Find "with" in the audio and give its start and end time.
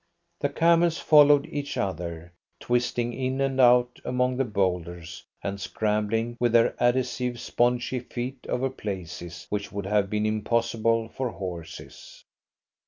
6.39-6.53